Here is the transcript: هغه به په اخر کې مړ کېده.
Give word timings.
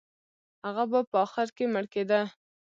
هغه 0.65 0.83
به 0.91 0.99
په 1.11 1.17
اخر 1.25 1.47
کې 1.55 1.65
مړ 1.73 1.85
کېده. 1.93 2.21